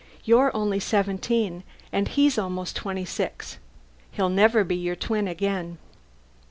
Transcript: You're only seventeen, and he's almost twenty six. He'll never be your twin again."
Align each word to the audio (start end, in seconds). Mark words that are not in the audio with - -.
You're 0.23 0.49
only 0.55 0.79
seventeen, 0.79 1.61
and 1.91 2.07
he's 2.07 2.39
almost 2.39 2.75
twenty 2.75 3.05
six. 3.05 3.59
He'll 4.09 4.29
never 4.29 4.63
be 4.63 4.75
your 4.75 4.95
twin 4.95 5.27
again." 5.27 5.77